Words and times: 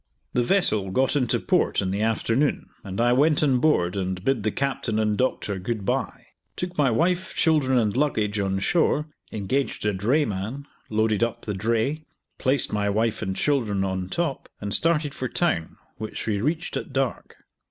The 0.33 0.41
vessel 0.41 0.89
got 0.89 1.15
into 1.15 1.39
port 1.39 1.79
in 1.79 1.91
the 1.91 2.01
afternoon, 2.01 2.71
and 2.83 2.99
I 2.99 3.13
went 3.13 3.43
on 3.43 3.59
board 3.59 3.95
and 3.95 4.25
bid 4.25 4.41
the 4.41 4.49
captain 4.49 4.97
and 4.97 5.15
doctor 5.15 5.59
good 5.59 5.85
bye; 5.85 6.23
took 6.55 6.75
my 6.75 6.89
wife, 6.89 7.35
children, 7.35 7.77
and 7.77 7.95
luggage 7.95 8.39
on 8.39 8.57
shore, 8.57 9.09
engaged 9.31 9.85
a 9.85 9.93
drayman, 9.93 10.65
loaded 10.89 11.23
up 11.23 11.43
the 11.45 11.53
dray, 11.53 12.01
placed 12.39 12.73
my 12.73 12.89
wife 12.89 13.21
and 13.21 13.35
children 13.35 13.83
on 13.83 14.09
top, 14.09 14.49
and 14.59 14.73
started 14.73 15.13
for 15.13 15.27
town, 15.29 15.77
which 15.97 16.25
we 16.25 16.41
reached 16.41 16.75
at 16.77 16.91
dark. 16.91 17.35